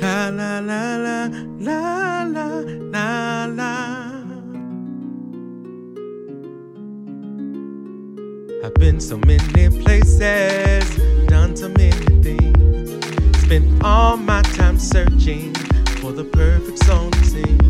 La 0.00 0.28
la 0.28 0.58
la 0.58 0.96
la 0.96 1.28
la 1.58 2.24
la 2.24 2.62
la 2.92 3.46
la. 3.46 4.22
I've 8.64 8.74
been 8.74 9.00
so 9.00 9.16
many 9.18 9.68
places, 9.82 10.96
done 11.26 11.54
so 11.56 11.68
many 11.68 12.22
things. 12.22 12.90
Spent 13.44 13.84
all 13.84 14.16
my 14.16 14.42
time 14.42 14.78
searching 14.78 15.54
for 16.00 16.12
the 16.12 16.24
perfect 16.24 16.84
song 16.84 17.10
to 17.12 17.24
sing. 17.24 17.60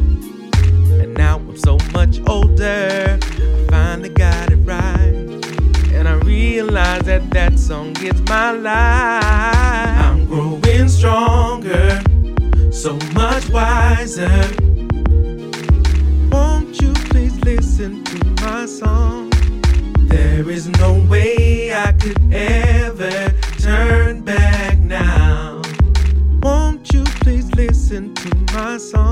And 1.02 1.14
now 1.14 1.36
I'm 1.36 1.56
so 1.56 1.78
much 1.92 2.20
older, 2.26 3.18
I 3.20 3.66
finally 3.68 4.08
got 4.08 4.50
it 4.50 4.56
right. 4.64 5.14
And 5.92 6.08
I 6.08 6.14
realize 6.24 7.02
that 7.02 7.30
that 7.30 7.58
song 7.58 7.96
is 7.98 8.20
my 8.22 8.52
life. 8.52 10.04
I'm 10.04 10.26
growing 10.26 10.88
stronger, 10.88 12.02
so 12.74 12.98
much 13.14 13.48
wiser. 13.50 14.28
Won't 16.30 16.80
you 16.82 16.92
please 17.08 17.36
listen 17.44 18.02
to 18.04 18.44
my 18.44 18.66
song? 18.66 19.30
There 20.08 20.50
is 20.50 20.68
no 20.68 20.98
way 21.08 21.72
I 21.72 21.92
could 21.92 22.20
ever 22.32 23.32
turn 23.58 24.22
back 24.22 24.78
now. 24.78 25.62
Won't 26.42 26.92
you 26.92 27.04
please 27.22 27.48
listen 27.54 28.12
to 28.16 28.36
my 28.52 28.76
song? 28.78 29.03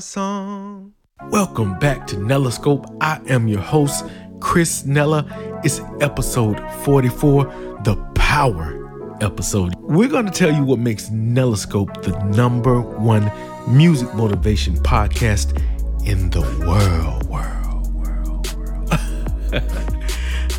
Song. 0.00 0.92
Welcome 1.30 1.78
back 1.78 2.06
to 2.08 2.16
Nellascope. 2.16 2.96
I 3.00 3.20
am 3.28 3.48
your 3.48 3.60
host, 3.60 4.04
Chris 4.40 4.84
Nella. 4.84 5.26
It's 5.64 5.80
episode 6.00 6.60
44, 6.84 7.44
the 7.84 7.96
power 8.14 8.74
episode. 9.20 9.74
We're 9.76 10.08
going 10.08 10.26
to 10.26 10.32
tell 10.32 10.52
you 10.52 10.62
what 10.62 10.78
makes 10.78 11.08
Nellascope 11.10 12.02
the 12.02 12.16
number 12.36 12.80
one 12.80 13.30
music 13.68 14.14
motivation 14.14 14.76
podcast 14.76 15.60
in 16.06 16.30
the 16.30 16.42
world, 16.64 17.24
world, 17.28 17.92
world, 17.94 18.52
world. 18.56 19.28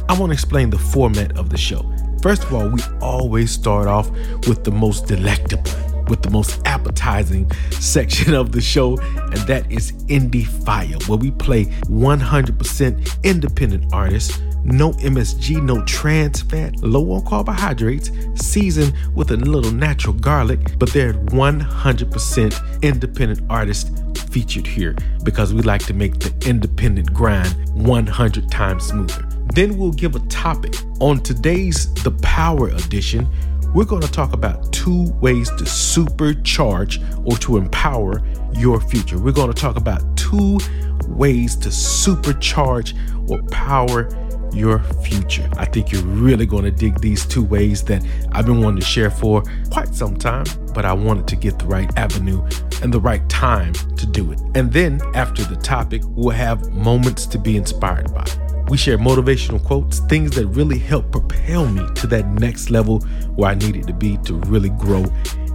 I 0.10 0.20
want 0.20 0.32
to 0.32 0.34
explain 0.34 0.70
the 0.70 0.80
format 0.80 1.38
of 1.38 1.50
the 1.50 1.58
show. 1.58 1.90
First 2.22 2.44
of 2.44 2.54
all, 2.54 2.68
we 2.68 2.82
always 3.02 3.52
start 3.52 3.88
off 3.88 4.12
with 4.46 4.66
the 4.66 4.72
most 4.72 5.08
delectable, 5.08 5.72
with 6.10 6.22
the 6.22 6.30
most 6.30 6.60
appetizing 6.66 7.50
section 7.72 8.34
of 8.34 8.52
the 8.52 8.62
show, 8.62 8.98
and 8.98 9.38
that 9.48 9.72
is 9.72 9.92
Indie 10.08 10.46
Fiya, 10.46 11.08
where 11.08 11.18
we 11.18 11.32
play 11.32 11.66
100% 11.66 13.24
independent 13.24 13.94
artists, 13.94 14.40
no 14.64 14.92
MSG, 14.94 15.64
no 15.64 15.84
trans 15.86 16.42
fat, 16.42 16.76
low 16.82 17.12
on 17.14 17.26
carbohydrates, 17.26 18.12
seasoned 18.36 18.94
with 19.16 19.32
a 19.32 19.38
little 19.38 19.72
natural 19.72 20.14
garlic, 20.14 20.78
but 20.78 20.92
they're 20.92 21.14
100% 21.14 22.82
independent 22.82 23.42
artists 23.50 23.90
featured 24.30 24.68
here 24.68 24.96
because 25.24 25.54
we 25.54 25.62
like 25.62 25.86
to 25.86 25.94
make 25.94 26.20
the 26.20 26.34
independent 26.48 27.14
grind 27.14 27.56
100 27.74 28.52
times 28.52 28.86
smoother. 28.86 29.26
Then 29.56 29.78
we'll 29.78 29.92
give 29.92 30.16
a 30.16 30.20
topic. 30.28 30.76
On 31.00 31.20
today's 31.20 31.92
The 32.04 32.12
Power 32.22 32.68
Edition, 32.70 33.28
we're 33.74 33.86
going 33.86 34.02
to 34.02 34.12
talk 34.12 34.34
about 34.34 34.72
two 34.74 35.12
ways 35.22 35.50
to 35.50 35.64
supercharge 35.64 37.00
or 37.26 37.38
to 37.38 37.58
empower 37.58 38.22
your 38.54 38.82
future. 38.82 39.20
We're 39.20 39.32
going 39.32 39.52
to 39.52 39.60
talk 39.60 39.76
about 39.76 40.02
two 40.18 40.60
ways 41.08 41.56
to 41.58 41.70
supercharge 41.70 42.96
or 43.30 43.42
power 43.50 44.10
your 44.54 44.80
future. 45.04 45.48
I 45.58 45.66
think 45.66 45.92
you're 45.92 46.04
really 46.04 46.46
going 46.46 46.64
to 46.64 46.72
dig 46.72 47.00
these 47.00 47.26
two 47.26 47.44
ways 47.44 47.84
that 47.84 48.04
I've 48.32 48.46
been 48.46 48.62
wanting 48.62 48.80
to 48.80 48.86
share 48.86 49.12
for 49.12 49.44
quite 49.70 49.94
some 49.94 50.16
time, 50.18 50.46
but 50.74 50.86
I 50.86 50.94
wanted 50.94 51.28
to 51.28 51.36
get 51.36 51.60
the 51.60 51.66
right 51.66 51.90
avenue 51.98 52.42
and 52.82 52.94
the 52.94 53.00
right 53.00 53.28
time 53.30 53.74
to 53.74 54.06
do 54.06 54.32
it. 54.32 54.40
And 54.56 54.72
then 54.72 55.02
after 55.14 55.44
the 55.44 55.56
topic, 55.56 56.02
we'll 56.06 56.36
have 56.36 56.72
moments 56.74 57.26
to 57.28 57.38
be 57.38 57.58
inspired 57.58 58.14
by. 58.14 58.26
We 58.70 58.78
share 58.78 59.00
motivational 59.00 59.64
quotes, 59.66 59.98
things 60.00 60.36
that 60.36 60.46
really 60.46 60.78
help 60.78 61.12
propel 61.12 61.68
me 61.68 61.84
to 61.96 62.08
that 62.08 62.28
next 62.28 62.70
level 62.70 63.00
where 63.36 63.50
I 63.50 63.56
needed 63.56 63.88
to 63.88 63.94
be 63.94 64.18
to 64.26 64.36
really 64.36 64.70
grow 64.70 65.06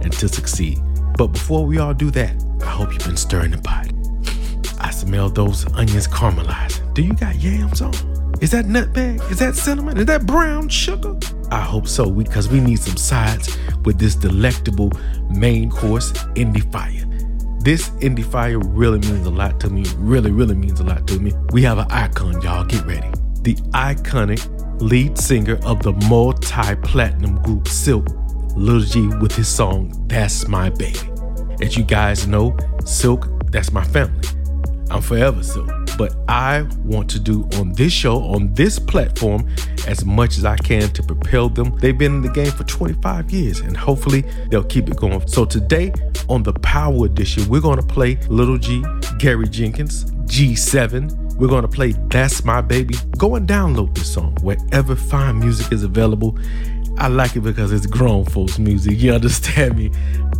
and 0.01 0.11
to 0.13 0.27
succeed. 0.27 0.79
But 1.17 1.27
before 1.27 1.65
we 1.65 1.77
all 1.77 1.93
do 1.93 2.11
that, 2.11 2.35
I 2.61 2.65
hope 2.65 2.91
you've 2.91 3.05
been 3.05 3.15
stirring 3.15 3.51
the 3.51 3.59
pot. 3.59 3.87
I 4.81 4.91
smell 4.91 5.29
those 5.29 5.65
onions 5.73 6.09
caramelizing. 6.09 6.93
Do 6.93 7.03
you 7.03 7.13
got 7.13 7.35
yams 7.35 7.81
on? 7.81 7.93
Is 8.41 8.51
that 8.51 8.65
nutmeg? 8.65 9.21
Is 9.31 9.39
that 9.39 9.55
cinnamon? 9.55 9.97
Is 9.97 10.07
that 10.07 10.25
brown 10.25 10.67
sugar? 10.67 11.17
I 11.51 11.61
hope 11.61 11.87
so, 11.87 12.11
because 12.11 12.49
we 12.49 12.59
need 12.59 12.79
some 12.79 12.97
sides 12.97 13.57
with 13.85 13.97
this 13.97 14.15
delectable 14.15 14.91
main 15.29 15.69
course, 15.71 16.11
Indie 16.35 16.69
Fiya. 16.69 17.04
This 17.65 17.89
Indie 17.99 18.23
Fiya 18.23 18.61
really 18.63 18.99
means 18.99 19.25
a 19.25 19.31
lot 19.31 19.59
to 19.61 19.71
me. 19.71 19.85
Really, 19.97 20.29
really 20.29 20.53
means 20.53 20.79
a 20.81 20.83
lot 20.83 21.07
to 21.07 21.19
me. 21.19 21.33
We 21.51 21.63
have 21.63 21.79
an 21.79 21.87
icon, 21.89 22.39
y'all. 22.43 22.63
Get 22.63 22.85
ready. 22.85 23.09
The 23.41 23.55
iconic 23.73 24.39
lead 24.79 25.17
singer 25.17 25.57
of 25.65 25.81
the 25.81 25.93
multi 26.07 26.75
platinum 26.83 27.41
group 27.41 27.67
Silk, 27.67 28.05
Lil 28.55 28.81
G, 28.81 29.07
with 29.19 29.35
his 29.35 29.47
song, 29.47 29.91
That's 30.05 30.47
My 30.47 30.69
Baby. 30.69 30.99
As 31.59 31.75
you 31.75 31.83
guys 31.83 32.27
know, 32.27 32.55
Silk, 32.85 33.27
that's 33.51 33.71
my 33.71 33.83
family. 33.83 34.27
I'm 34.91 35.01
forever 35.01 35.41
Silk. 35.41 35.84
But 35.97 36.15
I 36.27 36.67
want 36.83 37.09
to 37.11 37.19
do 37.19 37.47
on 37.55 37.73
this 37.73 37.93
show, 37.93 38.21
on 38.23 38.53
this 38.53 38.79
platform, 38.79 39.47
as 39.87 40.05
much 40.05 40.37
as 40.37 40.45
I 40.45 40.57
can 40.57 40.89
to 40.93 41.03
propel 41.03 41.49
them. 41.49 41.77
They've 41.79 41.97
been 41.97 42.15
in 42.15 42.21
the 42.21 42.29
game 42.29 42.51
for 42.51 42.63
25 42.63 43.31
years 43.31 43.59
and 43.59 43.75
hopefully 43.75 44.21
they'll 44.49 44.63
keep 44.63 44.89
it 44.89 44.97
going. 44.97 45.25
So 45.27 45.45
today 45.45 45.93
on 46.29 46.43
the 46.43 46.53
Power 46.53 47.05
Edition, 47.05 47.47
we're 47.47 47.61
going 47.61 47.79
to 47.79 47.85
play 47.85 48.15
Little 48.27 48.57
G, 48.57 48.83
Gary 49.19 49.47
Jenkins, 49.47 50.05
G7. 50.25 51.35
We're 51.35 51.47
going 51.47 51.63
to 51.63 51.67
play 51.67 51.93
That's 52.07 52.43
My 52.43 52.61
Baby. 52.61 52.95
Go 53.17 53.35
and 53.35 53.47
download 53.47 53.93
this 53.95 54.13
song 54.13 54.35
wherever 54.41 54.95
fine 54.95 55.39
music 55.39 55.71
is 55.71 55.83
available. 55.83 56.37
I 56.97 57.09
like 57.09 57.35
it 57.35 57.41
because 57.41 57.73
it's 57.73 57.85
grown 57.85 58.23
folks 58.25 58.57
music. 58.57 58.97
You 58.97 59.13
understand 59.19 59.77
me? 59.77 59.91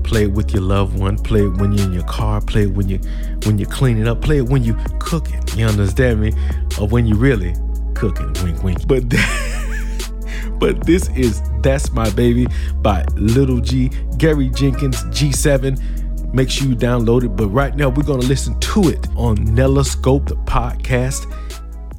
Play 0.05 0.23
it 0.25 0.31
with 0.31 0.53
your 0.53 0.61
loved 0.61 0.97
one. 0.99 1.17
Play 1.17 1.41
it 1.41 1.57
when 1.57 1.73
you're 1.73 1.87
in 1.87 1.93
your 1.93 2.03
car. 2.03 2.39
Play 2.39 2.63
it 2.63 2.73
when 2.73 2.87
you 2.87 2.99
when 3.45 3.57
you're 3.57 3.69
cleaning 3.69 4.07
up. 4.07 4.21
Play 4.21 4.37
it 4.37 4.47
when 4.47 4.63
you 4.63 4.75
cooking. 4.99 5.41
You 5.57 5.65
understand 5.65 6.21
me? 6.21 6.31
Or 6.79 6.87
when 6.87 7.07
you 7.07 7.15
really 7.15 7.55
cooking. 7.95 8.31
Wink, 8.43 8.63
wink. 8.63 8.87
But 8.87 9.09
that, 9.09 10.55
but 10.59 10.85
this 10.85 11.09
is 11.09 11.41
"That's 11.61 11.91
My 11.91 12.09
Baby" 12.11 12.47
by 12.81 13.03
Little 13.15 13.59
G, 13.59 13.89
Gary 14.17 14.49
Jenkins, 14.49 15.03
G7. 15.05 16.33
Make 16.33 16.51
sure 16.51 16.67
you 16.67 16.75
download 16.75 17.23
it. 17.23 17.29
But 17.29 17.47
right 17.47 17.75
now 17.75 17.89
we're 17.89 18.03
gonna 18.03 18.27
listen 18.27 18.59
to 18.59 18.89
it 18.89 19.07
on 19.15 19.35
Nella 19.55 19.83
Scope, 19.83 20.27
the 20.27 20.35
podcast. 20.35 21.25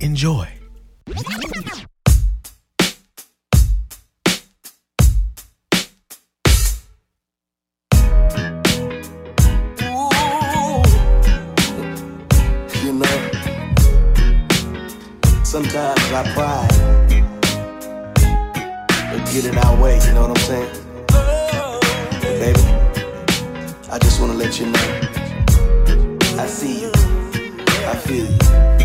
Enjoy. 0.00 0.46
Sometimes 15.56 16.12
I 16.12 16.22
pride 16.34 16.70
will 19.10 19.24
get 19.32 19.46
in 19.46 19.56
our 19.56 19.82
way, 19.82 19.98
you 20.06 20.12
know 20.12 20.28
what 20.28 20.36
I'm 20.36 20.44
saying? 20.44 20.70
But 21.06 21.80
baby, 22.22 22.60
I 23.90 23.98
just 23.98 24.20
wanna 24.20 24.34
let 24.34 24.60
you 24.60 24.66
know. 24.66 25.00
I 26.38 26.46
see 26.46 26.82
you. 26.82 26.92
I 27.90 27.96
feel 27.96 28.26
you. 28.26 28.75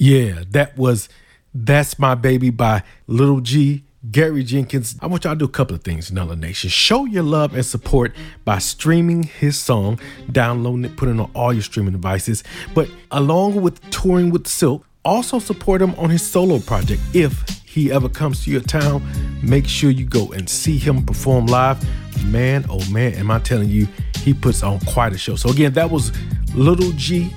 Yeah, 0.00 0.44
that 0.52 0.78
was 0.78 1.10
That's 1.52 1.98
My 1.98 2.14
Baby 2.14 2.48
by 2.48 2.84
Little 3.06 3.42
G. 3.42 3.84
Gary 4.10 4.42
Jenkins, 4.42 4.96
I 5.02 5.06
want 5.06 5.24
y'all 5.24 5.34
to 5.34 5.38
do 5.38 5.44
a 5.44 5.48
couple 5.48 5.76
of 5.76 5.84
things, 5.84 6.10
Nella 6.10 6.36
Nation. 6.36 6.70
Show 6.70 7.04
your 7.04 7.22
love 7.22 7.54
and 7.54 7.66
support 7.66 8.16
by 8.46 8.60
streaming 8.60 9.24
his 9.24 9.58
song, 9.58 10.00
downloading 10.32 10.86
it, 10.86 10.96
putting 10.96 11.16
it 11.16 11.20
on 11.20 11.30
all 11.34 11.52
your 11.52 11.60
streaming 11.60 11.92
devices. 11.92 12.42
But 12.74 12.88
along 13.10 13.60
with 13.60 13.78
touring 13.90 14.30
with 14.30 14.46
Silk, 14.46 14.86
also 15.04 15.38
support 15.38 15.82
him 15.82 15.94
on 15.96 16.08
his 16.08 16.26
solo 16.26 16.60
project. 16.60 17.02
If 17.12 17.46
he 17.66 17.92
ever 17.92 18.08
comes 18.08 18.42
to 18.44 18.50
your 18.50 18.62
town, 18.62 19.06
make 19.42 19.66
sure 19.68 19.90
you 19.90 20.06
go 20.06 20.32
and 20.32 20.48
see 20.48 20.78
him 20.78 21.04
perform 21.04 21.44
live. 21.44 21.78
Man, 22.24 22.64
oh 22.70 22.82
man, 22.90 23.12
am 23.16 23.30
I 23.30 23.38
telling 23.38 23.68
you, 23.68 23.86
he 24.22 24.32
puts 24.32 24.62
on 24.62 24.80
quite 24.80 25.12
a 25.12 25.18
show. 25.18 25.36
So 25.36 25.50
again, 25.50 25.74
that 25.74 25.90
was 25.90 26.10
Little 26.54 26.92
G 26.92 27.30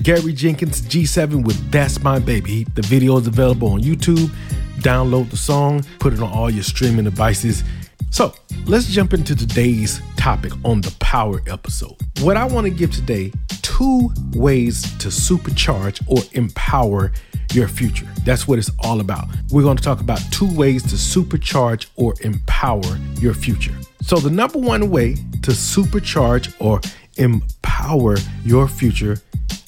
Gary 0.00 0.32
Jenkins 0.32 0.82
G7 0.82 1.44
with 1.44 1.70
That's 1.70 2.02
My 2.02 2.18
Baby. 2.18 2.64
The 2.74 2.82
video 2.82 3.18
is 3.18 3.26
available 3.26 3.68
on 3.68 3.82
YouTube. 3.82 4.30
Download 4.78 5.30
the 5.30 5.36
song, 5.36 5.84
put 6.00 6.12
it 6.12 6.20
on 6.20 6.32
all 6.32 6.50
your 6.50 6.64
streaming 6.64 7.04
devices. 7.04 7.62
So 8.10 8.34
let's 8.66 8.86
jump 8.86 9.14
into 9.14 9.36
today's 9.36 10.00
topic 10.16 10.52
on 10.64 10.80
the 10.80 10.94
power 10.98 11.40
episode. 11.46 11.96
What 12.20 12.36
I 12.36 12.44
want 12.44 12.66
to 12.66 12.70
give 12.70 12.90
today 12.90 13.32
two 13.62 14.10
ways 14.34 14.82
to 14.98 15.08
supercharge 15.08 16.02
or 16.08 16.22
empower 16.32 17.12
your 17.52 17.68
future. 17.68 18.06
That's 18.24 18.48
what 18.48 18.58
it's 18.58 18.70
all 18.80 19.00
about. 19.00 19.26
We're 19.50 19.62
going 19.62 19.76
to 19.76 19.82
talk 19.82 20.00
about 20.00 20.20
two 20.30 20.52
ways 20.54 20.82
to 20.84 20.96
supercharge 20.96 21.86
or 21.96 22.14
empower 22.22 22.98
your 23.18 23.34
future. 23.34 23.74
So, 24.00 24.16
the 24.16 24.30
number 24.30 24.58
one 24.58 24.90
way 24.90 25.14
to 25.14 25.50
supercharge 25.52 26.54
or 26.58 26.80
empower 27.16 28.16
your 28.44 28.68
future 28.68 29.18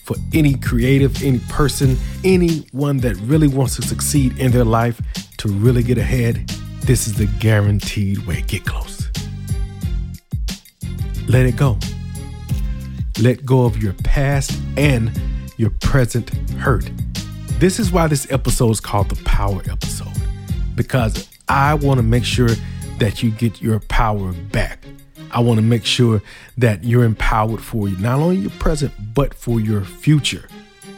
for 0.05 0.17
any 0.33 0.55
creative, 0.55 1.23
any 1.23 1.41
person, 1.49 1.97
anyone 2.23 2.99
that 2.99 3.17
really 3.23 3.49
wants 3.49 3.77
to 3.77 3.83
succeed 3.83 4.39
in 4.39 4.53
their 4.53 4.65
life 4.65 5.01
to 5.39 5.49
really 5.49 5.83
get 5.83 5.99
ahead. 5.99 6.47
This 6.83 7.07
is 7.07 7.15
the 7.15 7.27
guaranteed 7.41 8.19
way. 8.27 8.43
Get 8.43 8.65
close. 8.67 9.09
Let 11.27 11.47
it 11.47 11.57
go. 11.57 11.79
Let 13.21 13.47
go 13.47 13.65
of 13.65 13.83
your 13.83 13.95
past 14.05 14.61
and 14.77 15.11
your 15.57 15.71
present 15.81 16.29
hurt. 16.51 16.91
This 17.59 17.81
is 17.81 17.91
why 17.91 18.07
this 18.09 18.31
episode 18.31 18.71
is 18.71 18.81
called 18.81 19.09
the 19.09 19.23
Power 19.25 19.63
Episode, 19.71 20.13
because 20.75 21.29
I 21.49 21.75
want 21.75 21.99
to 21.99 22.03
make 22.03 22.25
sure 22.25 22.51
that 22.99 23.23
you 23.23 23.31
get 23.31 23.63
your 23.63 23.81
power 23.81 24.33
back. 24.33 24.85
I 25.35 25.41
want 25.41 25.59
to 25.59 25.63
make 25.63 25.85
sure 25.85 26.23
that 26.57 26.85
you're 26.85 27.05
empowered 27.05 27.61
for 27.61 27.89
you, 27.89 27.97
not 27.99 28.21
only 28.21 28.37
your 28.37 28.51
present, 28.53 28.93
but 29.13 29.35
for 29.35 29.61
your 29.61 29.83
future. 29.83 30.49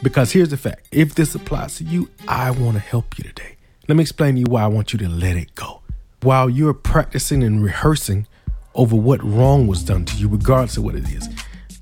Because 0.03 0.31
here's 0.31 0.49
the 0.49 0.57
fact 0.57 0.87
if 0.91 1.15
this 1.15 1.33
applies 1.33 1.77
to 1.77 1.83
you, 1.83 2.09
I 2.27 2.51
want 2.51 2.73
to 2.73 2.79
help 2.79 3.17
you 3.17 3.23
today. 3.23 3.57
Let 3.87 3.95
me 3.95 4.03
explain 4.03 4.35
to 4.35 4.41
you 4.41 4.45
why 4.47 4.61
I 4.61 4.67
want 4.67 4.93
you 4.93 4.99
to 4.99 5.09
let 5.09 5.35
it 5.37 5.55
go. 5.55 5.81
While 6.21 6.51
you're 6.51 6.75
practicing 6.75 7.41
and 7.41 7.63
rehearsing 7.63 8.27
over 8.75 8.95
what 8.95 9.23
wrong 9.23 9.65
was 9.65 9.83
done 9.83 10.05
to 10.05 10.17
you, 10.17 10.27
regardless 10.27 10.77
of 10.77 10.83
what 10.83 10.93
it 10.93 11.09
is, 11.09 11.27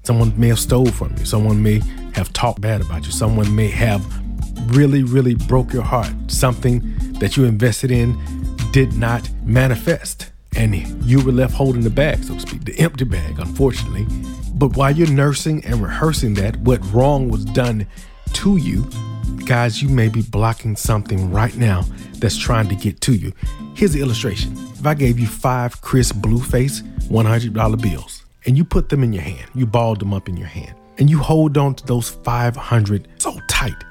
someone 0.03 0.33
may 0.39 0.47
have 0.47 0.59
stole 0.59 0.85
from 0.85 1.13
you, 1.17 1.25
someone 1.25 1.61
may 1.61 1.79
have 2.13 2.31
talked 2.31 2.61
bad 2.61 2.79
about 2.79 3.05
you, 3.05 3.11
someone 3.11 3.53
may 3.53 3.67
have 3.67 4.01
really, 4.73 5.03
really 5.03 5.35
broke 5.35 5.73
your 5.73 5.83
heart. 5.83 6.13
Something 6.27 6.81
that 7.19 7.35
you 7.35 7.43
invested 7.43 7.91
in 7.91 8.17
did 8.71 8.93
not 8.93 9.29
manifest 9.43 10.31
and 10.55 10.75
you 11.03 11.23
were 11.23 11.31
left 11.31 11.53
holding 11.53 11.81
the 11.81 11.89
bag, 11.89 12.23
so 12.23 12.33
to 12.35 12.39
speak, 12.39 12.65
the 12.65 12.77
empty 12.79 13.05
bag, 13.05 13.39
unfortunately. 13.39 14.05
But 14.53 14.75
while 14.77 14.95
you're 14.95 15.09
nursing 15.09 15.63
and 15.65 15.81
rehearsing 15.81 16.33
that, 16.35 16.57
what 16.57 16.79
wrong 16.93 17.29
was 17.29 17.45
done 17.45 17.87
to 18.33 18.57
you, 18.57 18.87
guys, 19.45 19.81
you 19.81 19.89
may 19.89 20.07
be 20.07 20.21
blocking 20.21 20.75
something 20.75 21.31
right 21.31 21.55
now 21.57 21.83
that's 22.19 22.37
trying 22.37 22.69
to 22.69 22.75
get 22.75 23.01
to 23.01 23.13
you. 23.13 23.33
Here's 23.75 23.93
the 23.93 24.01
illustration. 24.01 24.53
If 24.73 24.85
I 24.85 24.93
gave 24.93 25.19
you 25.19 25.27
five 25.27 25.81
crisp 25.81 26.15
Blueface 26.15 26.81
$100 27.09 27.81
bills 27.81 28.23
and 28.45 28.57
you 28.57 28.63
put 28.63 28.89
them 28.89 29.03
in 29.03 29.11
your 29.11 29.23
hand, 29.23 29.49
you 29.53 29.65
balled 29.65 29.99
them 29.99 30.13
up 30.13 30.29
in 30.29 30.37
your 30.37 30.47
hand, 30.47 30.75
and 30.97 31.09
you 31.09 31.19
hold 31.19 31.57
on 31.57 31.75
to 31.75 31.85
those 31.85 32.09
500 32.09 33.07
so 33.17 33.39
tight 33.49 33.83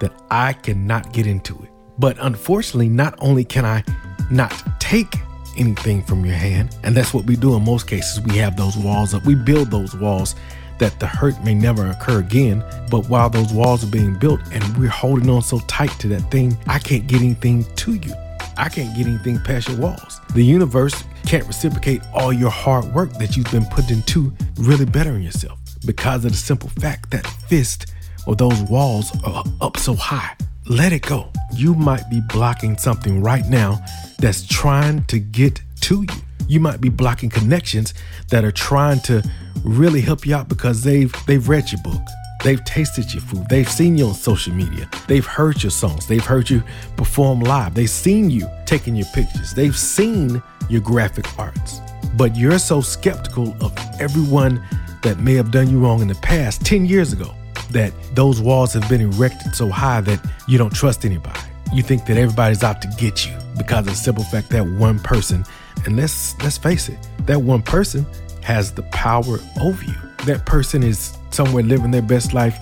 that 0.00 0.12
I 0.30 0.54
cannot 0.54 1.12
get 1.12 1.26
into 1.26 1.54
it. 1.62 1.70
But 1.98 2.16
unfortunately, 2.18 2.88
not 2.88 3.14
only 3.18 3.44
can 3.44 3.64
I 3.64 3.84
not 4.30 4.80
take 4.80 5.14
anything 5.56 6.02
from 6.02 6.24
your 6.24 6.34
hand. 6.34 6.76
And 6.82 6.96
that's 6.96 7.12
what 7.14 7.24
we 7.24 7.36
do 7.36 7.54
in 7.54 7.64
most 7.64 7.86
cases. 7.86 8.20
We 8.20 8.36
have 8.38 8.56
those 8.56 8.76
walls 8.76 9.14
up, 9.14 9.24
we 9.24 9.34
build 9.34 9.70
those 9.70 9.94
walls 9.94 10.34
that 10.78 10.98
the 10.98 11.06
hurt 11.06 11.42
may 11.44 11.54
never 11.54 11.86
occur 11.88 12.20
again. 12.20 12.64
But 12.90 13.08
while 13.08 13.30
those 13.30 13.52
walls 13.52 13.84
are 13.84 13.90
being 13.90 14.18
built 14.18 14.40
and 14.52 14.76
we're 14.76 14.88
holding 14.88 15.30
on 15.30 15.42
so 15.42 15.60
tight 15.60 15.90
to 16.00 16.08
that 16.08 16.30
thing, 16.30 16.56
I 16.66 16.78
can't 16.78 17.06
get 17.06 17.20
anything 17.20 17.64
to 17.76 17.94
you. 17.94 18.14
I 18.56 18.68
can't 18.68 18.96
get 18.96 19.06
anything 19.06 19.40
past 19.40 19.68
your 19.68 19.78
walls. 19.78 20.20
The 20.34 20.44
universe 20.44 21.04
can't 21.26 21.46
reciprocate 21.46 22.02
all 22.12 22.32
your 22.32 22.50
hard 22.50 22.84
work 22.94 23.12
that 23.14 23.36
you've 23.36 23.50
been 23.50 23.66
put 23.66 23.90
into 23.90 24.32
really 24.56 24.84
bettering 24.84 25.22
yourself 25.22 25.58
because 25.84 26.24
of 26.24 26.32
the 26.32 26.36
simple 26.36 26.68
fact 26.68 27.10
that 27.10 27.26
fist 27.48 27.92
or 28.26 28.36
those 28.36 28.60
walls 28.62 29.12
are 29.24 29.44
up 29.60 29.76
so 29.76 29.94
high. 29.94 30.36
Let 30.66 30.94
it 30.94 31.02
go. 31.02 31.30
You 31.52 31.74
might 31.74 32.08
be 32.08 32.22
blocking 32.22 32.78
something 32.78 33.22
right 33.22 33.46
now 33.46 33.84
that's 34.18 34.46
trying 34.46 35.04
to 35.04 35.18
get 35.18 35.60
to 35.82 36.02
you. 36.02 36.22
You 36.48 36.58
might 36.58 36.80
be 36.80 36.88
blocking 36.88 37.28
connections 37.28 37.92
that 38.30 38.44
are 38.44 38.52
trying 38.52 39.00
to 39.00 39.22
really 39.62 40.00
help 40.00 40.26
you 40.26 40.34
out 40.34 40.48
because 40.48 40.82
they've 40.82 41.14
they've 41.26 41.46
read 41.46 41.70
your 41.70 41.82
book. 41.82 42.00
They've 42.42 42.64
tasted 42.64 43.12
your 43.12 43.22
food. 43.22 43.46
They've 43.50 43.68
seen 43.68 43.98
you 43.98 44.06
on 44.06 44.14
social 44.14 44.54
media. 44.54 44.88
They've 45.06 45.24
heard 45.24 45.62
your 45.62 45.70
songs. 45.70 46.06
They've 46.06 46.24
heard 46.24 46.48
you 46.48 46.62
perform 46.96 47.40
live. 47.40 47.74
They've 47.74 47.88
seen 47.88 48.30
you 48.30 48.48
taking 48.64 48.96
your 48.96 49.06
pictures. 49.14 49.52
They've 49.52 49.76
seen 49.76 50.42
your 50.70 50.80
graphic 50.80 51.26
arts. 51.38 51.80
But 52.16 52.36
you're 52.36 52.58
so 52.58 52.80
skeptical 52.80 53.54
of 53.60 53.76
everyone 54.00 54.62
that 55.02 55.18
may 55.18 55.34
have 55.34 55.50
done 55.50 55.68
you 55.68 55.78
wrong 55.78 56.00
in 56.00 56.08
the 56.08 56.14
past 56.16 56.64
10 56.64 56.86
years 56.86 57.12
ago 57.12 57.34
that 57.70 57.92
those 58.14 58.40
walls 58.40 58.72
have 58.74 58.88
been 58.88 59.00
erected 59.00 59.54
so 59.54 59.68
high 59.68 60.00
that 60.02 60.20
you 60.46 60.58
don't 60.58 60.74
trust 60.74 61.04
anybody. 61.04 61.40
You 61.72 61.82
think 61.82 62.06
that 62.06 62.16
everybody's 62.16 62.62
out 62.62 62.82
to 62.82 62.88
get 62.98 63.26
you 63.26 63.36
because 63.56 63.80
of 63.80 63.86
the 63.86 63.94
simple 63.94 64.24
fact 64.24 64.50
that 64.50 64.66
one 64.66 64.98
person, 64.98 65.44
and 65.84 65.96
let's 65.96 66.40
let's 66.42 66.58
face 66.58 66.88
it, 66.88 66.98
that 67.26 67.40
one 67.40 67.62
person 67.62 68.06
has 68.42 68.72
the 68.72 68.82
power 68.84 69.38
over 69.60 69.84
you. 69.84 69.94
That 70.26 70.46
person 70.46 70.82
is 70.82 71.16
somewhere 71.30 71.62
living 71.62 71.90
their 71.90 72.02
best 72.02 72.32
life. 72.32 72.56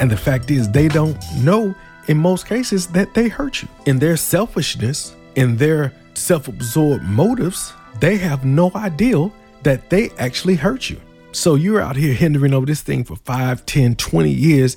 And 0.00 0.10
the 0.10 0.16
fact 0.16 0.50
is, 0.50 0.70
they 0.70 0.88
don't 0.88 1.16
know 1.38 1.74
in 2.08 2.18
most 2.18 2.46
cases 2.46 2.86
that 2.88 3.14
they 3.14 3.28
hurt 3.28 3.62
you. 3.62 3.68
In 3.86 3.98
their 3.98 4.16
selfishness, 4.16 5.14
in 5.34 5.56
their 5.56 5.92
self 6.14 6.48
absorbed 6.48 7.04
motives, 7.04 7.72
they 8.00 8.16
have 8.16 8.44
no 8.44 8.70
idea 8.74 9.30
that 9.62 9.90
they 9.90 10.10
actually 10.18 10.54
hurt 10.54 10.90
you. 10.90 11.00
So 11.36 11.54
you're 11.54 11.82
out 11.82 11.96
here 11.96 12.14
hindering 12.14 12.54
over 12.54 12.64
this 12.64 12.80
thing 12.80 13.04
for 13.04 13.14
5, 13.14 13.66
10, 13.66 13.96
20 13.96 14.30
years, 14.30 14.74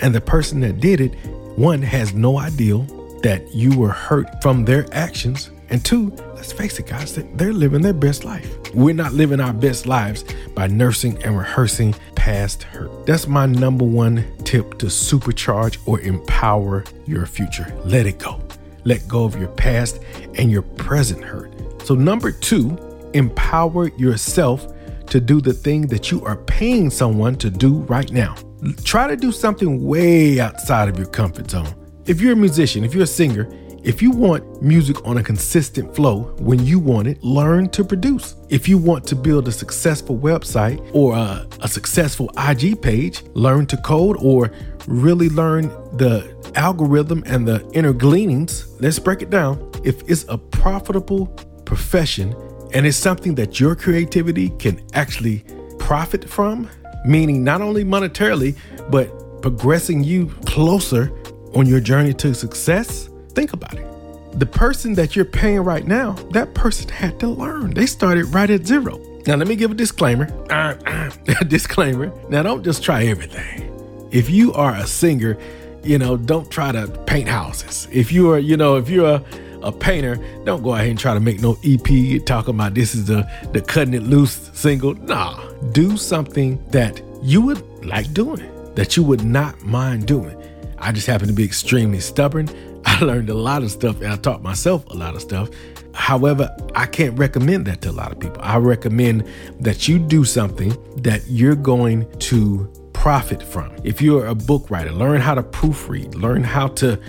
and 0.00 0.14
the 0.14 0.22
person 0.22 0.60
that 0.60 0.80
did 0.80 1.02
it, 1.02 1.14
one, 1.58 1.82
has 1.82 2.14
no 2.14 2.38
idea 2.38 2.78
that 3.22 3.54
you 3.54 3.78
were 3.78 3.90
hurt 3.90 4.40
from 4.40 4.64
their 4.64 4.86
actions, 4.92 5.50
and 5.68 5.84
two, 5.84 6.10
let's 6.34 6.50
face 6.50 6.78
it, 6.78 6.86
guys, 6.86 7.14
they're 7.34 7.52
living 7.52 7.82
their 7.82 7.92
best 7.92 8.24
life. 8.24 8.50
We're 8.72 8.94
not 8.94 9.12
living 9.12 9.38
our 9.38 9.52
best 9.52 9.84
lives 9.84 10.24
by 10.54 10.66
nursing 10.66 11.22
and 11.24 11.36
rehearsing 11.36 11.94
past 12.14 12.62
hurt. 12.62 13.04
That's 13.04 13.26
my 13.26 13.44
number 13.44 13.84
one 13.84 14.24
tip 14.44 14.78
to 14.78 14.86
supercharge 14.86 15.76
or 15.86 16.00
empower 16.00 16.84
your 17.06 17.26
future. 17.26 17.70
Let 17.84 18.06
it 18.06 18.18
go. 18.18 18.40
Let 18.84 19.06
go 19.06 19.24
of 19.24 19.38
your 19.38 19.48
past 19.48 20.00
and 20.36 20.50
your 20.50 20.62
present 20.62 21.22
hurt. 21.22 21.52
So, 21.82 21.94
number 21.94 22.32
two, 22.32 22.78
empower 23.12 23.88
yourself 23.98 24.72
to 25.10 25.20
do 25.20 25.40
the 25.40 25.52
thing 25.52 25.86
that 25.88 26.10
you 26.10 26.24
are 26.24 26.36
paying 26.36 26.90
someone 26.90 27.36
to 27.36 27.50
do 27.50 27.80
right 27.82 28.10
now. 28.12 28.34
Try 28.84 29.06
to 29.06 29.16
do 29.16 29.32
something 29.32 29.84
way 29.84 30.40
outside 30.40 30.88
of 30.88 30.98
your 30.98 31.08
comfort 31.08 31.50
zone. 31.50 31.72
If 32.06 32.20
you're 32.20 32.32
a 32.32 32.36
musician, 32.36 32.84
if 32.84 32.94
you're 32.94 33.04
a 33.04 33.06
singer, 33.06 33.48
if 33.84 34.02
you 34.02 34.10
want 34.10 34.60
music 34.60 35.06
on 35.06 35.18
a 35.18 35.22
consistent 35.22 35.94
flow 35.94 36.34
when 36.38 36.64
you 36.66 36.78
want 36.80 37.06
it, 37.06 37.22
learn 37.22 37.68
to 37.70 37.84
produce. 37.84 38.34
If 38.48 38.68
you 38.68 38.76
want 38.76 39.06
to 39.06 39.16
build 39.16 39.46
a 39.46 39.52
successful 39.52 40.18
website 40.18 40.78
or 40.92 41.14
a, 41.16 41.46
a, 41.60 41.68
successful 41.68 42.30
IG 42.36 42.82
page, 42.82 43.22
learn 43.34 43.66
to 43.66 43.76
code 43.78 44.16
or 44.20 44.50
really 44.88 45.28
learn 45.28 45.68
the 45.96 46.34
algorithm 46.56 47.22
and 47.26 47.46
the 47.46 47.66
inner 47.72 47.92
gleanings. 47.92 48.66
Let's 48.80 48.98
break 48.98 49.22
it 49.22 49.30
down. 49.30 49.70
If 49.84 50.02
it's 50.10 50.24
a 50.28 50.36
profitable 50.36 51.26
profession 51.64 52.34
and 52.74 52.86
it's 52.86 52.96
something 52.96 53.34
that 53.36 53.60
your 53.60 53.74
creativity 53.74 54.50
can 54.50 54.84
actually 54.94 55.44
profit 55.78 56.28
from, 56.28 56.68
meaning 57.04 57.44
not 57.44 57.60
only 57.60 57.84
monetarily, 57.84 58.56
but 58.90 59.42
progressing 59.42 60.02
you 60.02 60.26
closer 60.46 61.12
on 61.54 61.66
your 61.66 61.80
journey 61.80 62.12
to 62.14 62.34
success, 62.34 63.08
Think 63.38 63.52
about 63.52 63.74
it. 63.74 63.86
The 64.40 64.46
person 64.46 64.94
that 64.94 65.14
you're 65.14 65.24
paying 65.24 65.60
right 65.60 65.86
now, 65.86 66.14
that 66.32 66.54
person 66.54 66.88
had 66.88 67.20
to 67.20 67.28
learn. 67.28 67.72
They 67.72 67.86
started 67.86 68.26
right 68.34 68.50
at 68.50 68.66
zero. 68.66 68.98
Now, 69.28 69.36
let 69.36 69.46
me 69.46 69.54
give 69.54 69.70
a 69.70 69.74
disclaimer. 69.74 70.26
Uh, 70.50 70.74
uh, 70.84 71.44
disclaimer. 71.48 72.12
Now, 72.28 72.42
don't 72.42 72.64
just 72.64 72.82
try 72.82 73.04
everything. 73.04 74.08
If 74.10 74.28
you 74.28 74.52
are 74.54 74.74
a 74.74 74.88
singer, 74.88 75.38
you 75.84 75.98
know, 75.98 76.16
don't 76.16 76.50
try 76.50 76.72
to 76.72 76.88
paint 77.06 77.28
houses. 77.28 77.86
If 77.92 78.10
you 78.10 78.32
are, 78.32 78.40
you 78.40 78.56
know, 78.56 78.74
if 78.74 78.88
you're 78.88 79.06
a, 79.06 79.24
a 79.62 79.72
painter, 79.72 80.16
don't 80.44 80.62
go 80.62 80.74
ahead 80.74 80.88
and 80.88 80.98
try 80.98 81.14
to 81.14 81.20
make 81.20 81.40
no 81.40 81.58
EP 81.64 82.24
talking 82.24 82.54
about 82.54 82.74
this 82.74 82.94
is 82.94 83.06
the 83.06 83.28
the 83.52 83.60
cutting 83.60 83.94
it 83.94 84.02
loose 84.02 84.50
single. 84.52 84.94
Nah, 84.94 85.50
do 85.72 85.96
something 85.96 86.62
that 86.70 87.00
you 87.22 87.40
would 87.42 87.84
like 87.84 88.12
doing, 88.12 88.74
that 88.74 88.96
you 88.96 89.02
would 89.02 89.24
not 89.24 89.62
mind 89.62 90.06
doing. 90.06 90.36
I 90.78 90.92
just 90.92 91.06
happen 91.06 91.26
to 91.26 91.34
be 91.34 91.44
extremely 91.44 91.98
stubborn 92.00 92.48
I 92.84 93.04
learned 93.04 93.30
a 93.30 93.34
lot 93.34 93.62
of 93.62 93.70
stuff 93.70 94.00
and 94.00 94.12
I 94.12 94.16
taught 94.16 94.42
myself 94.42 94.86
a 94.86 94.94
lot 94.94 95.14
of 95.14 95.20
stuff. 95.20 95.50
However, 95.94 96.54
I 96.74 96.86
can't 96.86 97.18
recommend 97.18 97.66
that 97.66 97.82
to 97.82 97.90
a 97.90 97.92
lot 97.92 98.12
of 98.12 98.20
people. 98.20 98.40
I 98.40 98.56
recommend 98.56 99.28
that 99.60 99.88
you 99.88 99.98
do 99.98 100.24
something 100.24 100.76
that 101.02 101.22
you're 101.26 101.56
going 101.56 102.10
to 102.20 102.72
profit 102.92 103.42
from. 103.42 103.74
If 103.84 104.00
you're 104.00 104.26
a 104.26 104.34
book 104.34 104.70
writer, 104.70 104.92
learn 104.92 105.20
how 105.20 105.34
to 105.34 105.42
proofread, 105.42 106.14
learn 106.14 106.44
how 106.44 106.68
to 106.68 107.00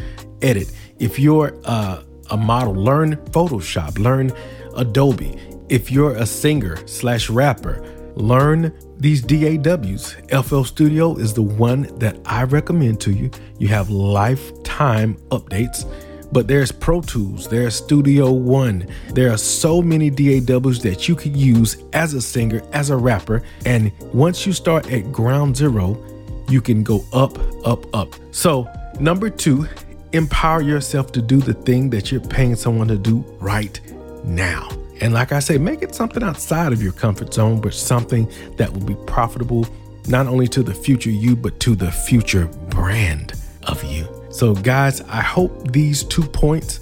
edit. 0.41 0.72
If 0.98 1.20
you're 1.20 1.56
a, 1.65 2.03
a 2.31 2.38
model, 2.38 2.74
learn 2.74 3.15
Photoshop, 3.31 3.98
learn 4.00 4.31
Adobe. 4.75 5.38
If 5.69 5.91
you're 5.91 6.15
a 6.15 6.25
singer 6.25 6.77
slash 6.88 7.29
rapper, 7.29 7.83
learn 8.15 8.74
these 8.98 9.21
DAWs. 9.21 10.15
FL 10.43 10.63
Studio 10.63 11.15
is 11.15 11.33
the 11.33 11.41
one 11.41 11.83
that 12.00 12.17
I 12.25 12.43
recommend 12.43 13.00
to 13.01 13.12
you. 13.12 13.31
You 13.57 13.67
have 13.69 13.89
lifetime 13.89 15.15
updates, 15.29 15.86
but 16.31 16.48
there's 16.48 16.71
Pro 16.71 17.01
Tools, 17.01 17.48
there's 17.48 17.75
Studio 17.75 18.31
One. 18.31 18.88
There 19.13 19.31
are 19.31 19.38
so 19.38 19.81
many 19.81 20.09
DAWs 20.09 20.81
that 20.81 21.07
you 21.07 21.15
could 21.15 21.36
use 21.36 21.83
as 21.93 22.13
a 22.13 22.21
singer, 22.21 22.62
as 22.74 22.89
a 22.89 22.98
rapper. 22.98 23.43
And 23.65 23.91
once 24.13 24.45
you 24.45 24.53
start 24.53 24.91
at 24.91 25.12
ground 25.12 25.55
zero, 25.55 26.03
you 26.50 26.62
can 26.62 26.83
go 26.83 27.05
up, 27.13 27.38
up, 27.65 27.86
up. 27.95 28.15
So, 28.31 28.67
number 29.00 29.29
two, 29.29 29.67
empower 30.13 30.62
yourself 30.62 31.12
to 31.13 31.22
do 31.22 31.38
the 31.38 31.54
thing 31.54 31.89
that 31.92 32.12
you're 32.12 32.22
paying 32.22 32.56
someone 32.56 32.88
to 32.88 32.98
do 32.98 33.20
right 33.39 33.80
now. 34.24 34.70
And 35.01 35.13
like 35.13 35.32
I 35.32 35.39
say, 35.39 35.58
make 35.58 35.82
it 35.82 35.96
something 35.96 36.24
outside 36.24 36.74
of 36.74 36.84
your 36.84 36.92
comfort 36.92 37.34
zone, 37.34 37.62
but 37.62 37.74
something 37.74 38.30
that 38.58 38.72
will 38.72 38.86
be 38.86 38.96
profitable 39.06 39.66
not 40.08 40.28
only 40.28 40.48
to 40.48 40.63
the 40.63 40.74
future 40.74 41.12
you, 41.12 41.36
but 41.36 41.60
to 41.62 41.75
the 41.75 41.92
future 41.92 42.48
brand 42.70 43.34
of 43.63 43.84
you. 43.84 44.08
So, 44.32 44.56
guys, 44.56 45.01
I 45.01 45.22
hope 45.22 45.72
these 45.72 46.04
two 46.04 46.24
points 46.24 46.80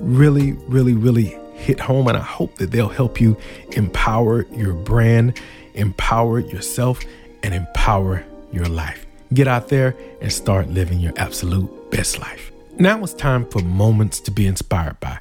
really, 0.00 0.52
really, 0.52 0.94
really 0.94 1.36
hit 1.54 1.78
home, 1.78 2.08
and 2.08 2.16
I 2.16 2.22
hope 2.22 2.56
that 2.56 2.70
they'll 2.70 2.88
help 2.88 3.20
you 3.20 3.36
empower 3.72 4.46
your 4.52 4.74
brand, 4.74 5.40
empower 5.74 6.40
yourself, 6.40 7.00
and 7.42 7.54
empower 7.54 8.24
your 8.52 8.66
life. 8.66 9.06
Get 9.32 9.48
out 9.48 9.68
there 9.68 9.96
and 10.20 10.32
start 10.32 10.68
living 10.68 11.00
your 11.00 11.12
absolute 11.16 11.90
best 11.90 12.18
life. 12.18 12.53
Now 12.78 13.04
it's 13.04 13.14
time 13.14 13.48
for 13.50 13.60
moments 13.60 14.18
to 14.20 14.32
be 14.32 14.48
inspired 14.48 14.98
by. 14.98 15.20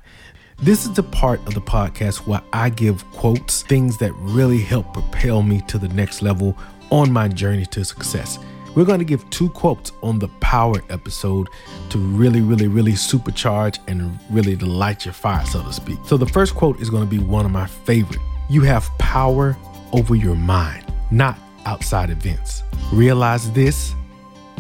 This 0.64 0.86
is 0.86 0.94
the 0.94 1.04
part 1.04 1.40
of 1.46 1.54
the 1.54 1.62
podcast 1.62 2.26
where 2.26 2.42
I 2.52 2.70
give 2.70 3.06
quotes, 3.12 3.62
things 3.62 4.00
that 4.00 4.12
really 4.14 4.58
help 4.58 4.92
propel 4.92 5.44
me 5.44 5.62
to 5.68 5.78
the 5.78 5.88
next 5.90 6.24
level 6.24 6.58
on 6.90 7.12
my 7.12 7.28
journey 7.28 7.68
to 7.68 7.86
success. 7.86 8.40
We're 8.76 8.86
going 8.86 8.98
to 9.00 9.06
give 9.06 9.30
two 9.30 9.50
quotes 9.50 9.92
on 10.02 10.18
the 10.18 10.30
power 10.40 10.82
episode 10.90 11.48
to 11.92 12.00
really, 12.00 12.42
really, 12.42 12.68
really 12.68 12.94
supercharge 12.94 13.78
and 13.88 14.20
really 14.32 14.56
light 14.56 15.06
your 15.06 15.14
fire, 15.14 15.46
so 15.46 15.62
to 15.62 15.72
speak. 15.72 16.00
So, 16.08 16.18
the 16.18 16.26
first 16.26 16.56
quote 16.56 16.82
is 16.82 16.90
going 16.90 17.04
to 17.04 17.10
be 17.10 17.20
one 17.20 17.46
of 17.46 17.52
my 17.52 17.68
favorite. 17.68 18.20
You 18.50 18.62
have 18.62 18.90
power 18.98 19.56
over 19.92 20.16
your 20.16 20.36
mind, 20.36 20.92
not 21.12 21.38
outside 21.66 22.10
events. 22.10 22.64
Realize 22.92 23.52
this, 23.52 23.94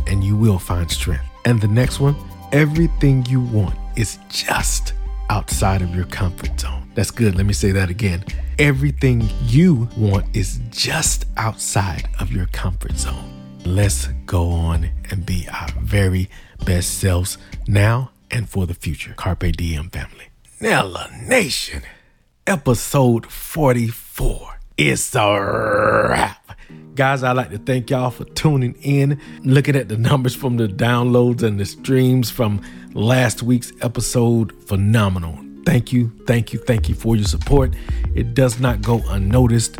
and 0.05 0.23
you 0.23 0.37
will 0.37 0.59
find 0.59 0.91
strength. 0.91 1.25
And 1.45 1.59
the 1.59 1.67
next 1.67 1.99
one, 1.99 2.15
everything 2.53 3.25
you 3.25 3.41
want 3.41 3.75
is 3.95 4.19
just 4.29 4.93
outside 5.31 5.81
of 5.81 5.93
your 5.95 6.05
comfort 6.05 6.57
zone. 6.59 6.87
That's 6.93 7.09
good. 7.09 7.35
Let 7.35 7.47
me 7.47 7.53
say 7.53 7.71
that 7.71 7.89
again. 7.89 8.23
Everything 8.59 9.27
you 9.41 9.89
want 9.97 10.27
is 10.35 10.59
just 10.69 11.25
outside 11.35 12.07
of 12.19 12.31
your 12.31 12.45
comfort 12.47 12.95
zone. 12.95 13.31
Let's 13.65 14.05
go 14.27 14.51
on 14.51 14.87
and 15.09 15.25
be 15.25 15.47
our 15.51 15.69
very 15.79 16.29
best 16.63 16.99
selves 16.99 17.39
now 17.67 18.11
and 18.29 18.47
for 18.47 18.67
the 18.67 18.75
future. 18.75 19.15
Carpe 19.17 19.51
Diem 19.57 19.89
family. 19.89 20.27
Nella 20.61 21.09
Nation, 21.27 21.81
episode 22.45 23.25
44. 23.31 24.59
It's 24.77 25.15
a 25.15 25.39
wrap. 26.07 26.55
Guys, 26.95 27.23
I'd 27.23 27.35
like 27.35 27.49
to 27.49 27.57
thank 27.57 27.89
y'all 27.89 28.11
for 28.11 28.23
tuning 28.23 28.75
in, 28.83 29.19
looking 29.43 29.75
at 29.75 29.89
the 29.89 29.97
numbers 30.09 30.35
from 30.35 30.57
the 30.57 30.67
downloads 30.67 31.41
and 31.41 31.59
the 31.59 31.65
streams 31.65 32.29
from 32.29 32.61
last 32.93 33.41
week's 33.41 33.71
episode. 33.81 34.53
Phenomenal. 34.67 35.39
Thank 35.65 35.91
you, 35.91 36.11
thank 36.27 36.53
you, 36.53 36.59
thank 36.59 36.89
you 36.89 36.93
for 36.93 37.15
your 37.15 37.25
support. 37.25 37.73
It 38.13 38.35
does 38.35 38.59
not 38.59 38.83
go 38.83 39.01
unnoticed. 39.07 39.79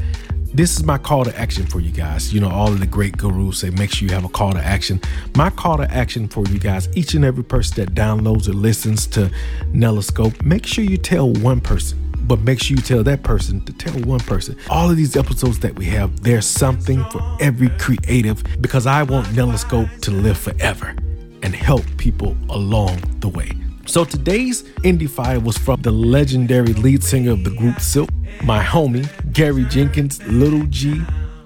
This 0.56 0.76
is 0.76 0.84
my 0.86 0.98
call 0.98 1.24
to 1.26 1.40
action 1.40 1.68
for 1.68 1.80
you 1.80 1.92
guys. 1.92 2.34
You 2.34 2.40
know, 2.40 2.50
all 2.50 2.70
of 2.70 2.80
the 2.80 2.88
great 2.88 3.16
gurus 3.16 3.60
say 3.60 3.70
make 3.70 3.92
sure 3.92 4.08
you 4.08 4.14
have 4.16 4.26
a 4.26 4.30
call 4.30 4.54
to 4.54 4.64
action. 4.64 5.00
My 5.36 5.52
call 5.52 5.78
to 5.78 5.92
action 5.92 6.28
for 6.28 6.46
you 6.48 6.58
guys, 6.58 6.90
each 6.96 7.14
and 7.14 7.24
every 7.24 7.44
person 7.44 7.76
that 7.76 7.94
downloads 7.94 8.48
or 8.48 8.54
listens 8.54 9.06
to 9.08 9.30
Nellascope, 9.72 10.44
make 10.44 10.66
sure 10.66 10.84
you 10.84 10.98
tell 10.98 11.32
one 11.32 11.62
person 11.62 12.03
but 12.28 12.40
make 12.42 12.62
sure 12.62 12.78
you 12.78 12.84
tell 12.84 13.04
that 13.04 13.24
person 13.24 13.64
to 13.66 13.74
tell 13.74 13.94
one 14.04 14.20
person. 14.20 14.58
All 14.70 14.90
of 14.90 14.98
these 14.98 15.16
episodes 15.16 15.60
that 15.60 15.76
we 15.76 15.86
have, 15.86 16.22
there's 16.22 16.46
something 16.46 17.04
for 17.12 17.22
every 17.40 17.70
creative 17.80 18.44
because 18.62 18.88
I 18.88 19.04
want 19.04 19.28
Nellascope 19.28 20.02
to 20.02 20.12
live 20.12 20.38
forever 20.38 20.96
and 21.42 21.56
help 21.56 21.86
people 21.98 22.36
along 22.50 23.02
the 23.20 23.30
way. 23.30 23.52
So 23.86 24.06
today's 24.06 24.64
Indie 24.84 25.10
Fiya 25.10 25.44
was 25.44 25.58
from 25.58 25.82
the 25.82 25.92
legendary 25.92 26.74
lead 26.74 27.04
singer 27.04 27.32
of 27.32 27.44
the 27.44 27.50
group 27.50 27.82
Silk, 27.82 28.10
my 28.44 28.64
homie, 28.64 29.08
Gary 29.34 29.66
Jenkins, 29.66 30.26
Little 30.26 30.64
G, 30.68 31.02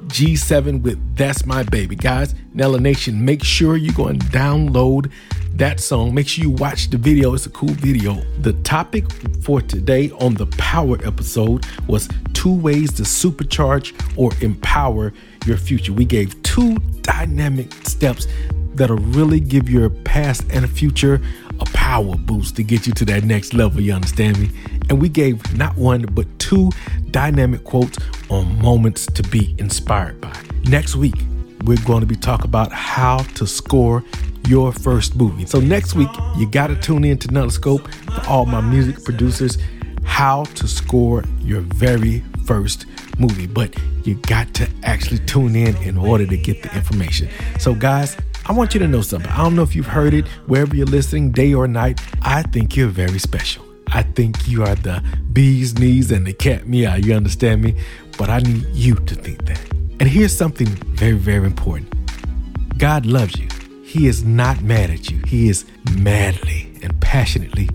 G7 0.08 0.82
with 0.82 1.16
That's 1.16 1.46
My 1.46 1.64
Baby. 1.64 1.96
Guys, 1.96 2.34
Nella 2.54 2.80
Nation, 2.80 3.24
make 3.24 3.44
sure 3.44 3.76
you 3.76 3.92
go 3.92 4.08
and 4.08 4.24
download 4.26 5.12
that 5.54 5.80
song. 5.80 6.14
Make 6.14 6.28
sure 6.28 6.44
you 6.44 6.52
watch 6.52 6.90
the 6.90 6.98
video. 6.98 7.34
It's 7.34 7.46
a 7.46 7.50
cool 7.50 7.70
video. 7.70 8.22
The 8.40 8.54
topic 8.64 9.12
for 9.42 9.62
today 9.62 10.12
on 10.12 10.36
the 10.36 10.46
Power 10.58 10.98
episode 11.06 11.66
was 11.88 12.08
two 12.34 12.56
ways 12.56 12.94
to 12.94 13.04
supercharge 13.04 13.94
or 14.18 14.32
empower 14.42 15.14
your 15.46 15.58
future. 15.58 15.92
We 15.92 16.06
gave 16.06 16.42
two 16.44 16.78
dynamic 17.02 17.74
steps 17.86 18.28
that'll 18.76 18.98
really 18.98 19.40
give 19.40 19.70
your 19.70 19.90
past 19.90 20.44
and 20.52 20.70
future 20.70 21.22
a 21.60 21.66
power 21.66 22.16
boost 22.16 22.56
to 22.56 22.64
get 22.64 22.86
you 22.86 22.94
to 22.94 23.06
that 23.06 23.24
next 23.24 23.54
level. 23.54 23.82
You 23.82 23.94
understand 23.94 24.40
me? 24.40 24.52
And 24.90 25.02
we 25.02 25.10
gave 25.10 25.58
not 25.58 25.76
one, 25.76 26.04
but 26.04 26.28
two 26.40 26.72
dynamic 27.12 27.64
quotes 27.64 27.98
on 28.29 28.62
moments 28.62 29.05
to 29.07 29.24
be 29.24 29.55
inspired 29.57 30.19
by. 30.22 30.36
Next 30.63 30.96
week, 30.96 31.15
we're 31.63 31.84
going 31.86 32.01
to 32.01 32.07
be 32.07 32.15
talking 32.15 32.46
about 32.46 32.72
how 32.72 33.17
to 33.36 33.48
score 33.48 34.03
your 34.48 34.72
first 34.72 35.15
movie. 35.15 35.46
So 35.46 35.60
next 35.60 35.96
week, 35.96 36.10
you 36.38 36.50
got 36.50 36.67
to 36.67 36.75
tune 36.75 37.03
in 37.03 37.17
to 37.19 37.27
Nellascope 37.27 37.92
for 38.11 38.29
all 38.29 38.46
my 38.46 38.61
music 38.61 39.03
producers, 39.03 39.57
how 40.03 40.44
to 40.46 40.68
score 40.68 41.24
your 41.42 41.61
very 41.61 42.24
first 42.46 42.85
movie. 43.20 43.48
But 43.48 43.75
you 44.05 44.16
got 44.16 44.53
to 44.55 44.70
actually 44.83 45.20
tune 45.20 45.55
in 45.55 45.75
in 45.77 45.98
order 45.98 46.25
to 46.25 46.37
get 46.37 46.63
the 46.63 46.74
information. 46.75 47.29
So 47.59 47.75
guys, 47.75 48.16
I 48.46 48.53
want 48.53 48.74
you 48.74 48.79
to 48.79 48.87
know 48.87 49.01
something. 49.01 49.29
I 49.29 49.37
don't 49.37 49.55
know 49.55 49.63
if 49.63 49.75
you've 49.75 49.87
heard 49.87 50.13
it 50.13 50.25
wherever 50.48 50.74
you're 50.74 50.85
listening, 50.85 51.31
day 51.31 51.53
or 51.53 51.68
night. 51.68 52.00
I 52.22 52.44
think 52.44 52.77
you're 52.77 52.87
very 52.87 53.20
special. 53.20 53.66
I 53.90 54.03
think 54.03 54.48
you 54.48 54.63
are 54.63 54.75
the 54.75 55.03
bee's 55.33 55.77
knees 55.77 56.11
and 56.11 56.25
the 56.25 56.33
cat 56.33 56.68
meow. 56.68 56.96
You 56.96 57.13
understand 57.13 57.61
me? 57.61 57.75
But 58.18 58.30
I 58.30 58.40
need 58.40 58.66
you 58.74 58.96
to 58.96 59.16
think 59.16 59.46
that. 59.46 59.60
And 60.00 60.10
here's 60.10 60.36
something 60.36 60.68
very, 60.68 61.14
very 61.14 61.46
important 61.46 61.94
God 62.77 63.06
loves 63.06 63.38
you. 63.40 63.48
He 63.84 64.08
is 64.08 64.24
not 64.24 64.62
mad 64.62 64.90
at 64.90 65.10
you. 65.10 65.22
He 65.25 65.50
is 65.50 65.66
madly 65.94 66.72
and 66.84 67.00
passionately 67.01 67.70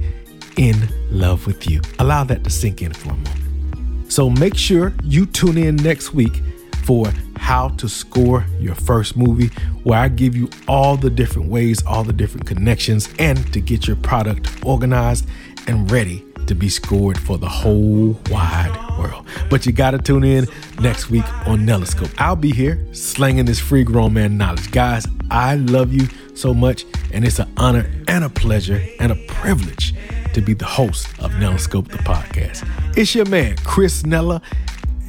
in 0.57 0.89
love 1.11 1.47
with 1.47 1.69
you. 1.69 1.81
Allow 1.99 2.25
that 2.25 2.45
to 2.45 2.51
sink 2.51 2.83
in 2.83 2.93
for 2.93 3.11
a 3.11 3.17
moment. 3.17 4.13
So 4.13 4.29
make 4.29 4.57
sure 4.57 4.93
you 5.03 5.27
tune 5.27 5.57
in 5.57 5.77
next 5.77 6.13
week 6.13 6.43
for 6.85 7.13
how 7.37 7.69
to 7.71 7.89
score 7.89 8.45
your 8.61 8.75
first 8.75 9.17
movie, 9.17 9.49
where 9.85 9.99
I 9.99 10.09
give 10.09 10.37
you 10.37 10.49
all 10.69 10.97
the 10.97 11.11
different 11.11 11.49
ways, 11.49 11.85
all 11.87 12.05
the 12.05 12.13
different 12.13 12.47
connections, 12.47 13.09
and 13.19 13.53
to 13.53 13.61
get 13.61 13.87
your 13.87 13.97
product 13.97 14.49
organized 14.65 15.27
and 15.67 15.91
ready 15.91 16.25
to 16.47 16.55
be 16.55 16.69
scored 16.69 17.19
for 17.19 17.39
the 17.39 17.49
whole 17.49 18.19
wide 18.31 18.77
world. 18.99 19.27
But 19.49 19.65
you 19.67 19.73
got 19.73 19.93
to 19.93 19.99
tune 19.99 20.25
in 20.25 20.47
next 20.81 21.11
week 21.11 21.25
on 21.47 21.61
Nellascope. 21.61 22.13
I'll 22.19 22.37
be 22.37 22.53
here 22.53 22.85
slanging 22.93 23.45
this 23.45 23.61
free 23.61 23.85
grown 23.85 24.15
man 24.15 24.37
knowledge. 24.37 24.71
Guys, 24.71 25.07
I 25.31 25.55
love 25.57 25.93
you 25.93 26.09
so 26.35 26.53
much, 26.53 26.85
and 27.13 27.25
it's 27.25 27.39
an 27.39 27.53
honor 27.57 27.91
and 28.09 28.25
a 28.25 28.29
pleasure 28.29 28.83
and 29.01 29.13
a 29.13 29.17
privilege 29.29 29.95
to 30.35 30.41
be 30.41 30.55
the 30.55 30.65
host 30.65 31.07
of 31.21 31.33
Nellascope, 31.33 31.89
the 31.89 31.99
podcast. 31.99 32.67
It's 32.97 33.15
your 33.15 33.27
man, 33.27 33.57
Chris 33.65 34.05
Nella, 34.05 34.43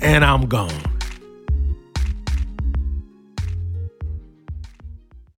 and 0.01 0.23
I'm 0.23 0.47
gone. 0.47 0.92